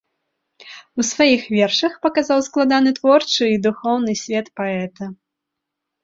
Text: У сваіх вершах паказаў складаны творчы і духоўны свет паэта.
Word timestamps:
У 1.01 1.03
сваіх 1.09 1.41
вершах 1.57 1.97
паказаў 2.05 2.39
складаны 2.47 2.93
творчы 2.99 3.43
і 3.57 3.59
духоўны 3.67 4.13
свет 4.23 4.45
паэта. 4.61 5.11